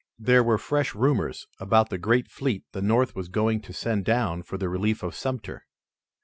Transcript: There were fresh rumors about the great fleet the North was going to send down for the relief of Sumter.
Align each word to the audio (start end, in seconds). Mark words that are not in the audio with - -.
There 0.17 0.43
were 0.43 0.57
fresh 0.57 0.95
rumors 0.95 1.45
about 1.59 1.91
the 1.91 1.99
great 1.99 2.27
fleet 2.27 2.63
the 2.71 2.81
North 2.81 3.15
was 3.15 3.27
going 3.27 3.61
to 3.61 3.71
send 3.71 4.03
down 4.03 4.41
for 4.41 4.57
the 4.57 4.67
relief 4.67 5.03
of 5.03 5.13
Sumter. 5.13 5.67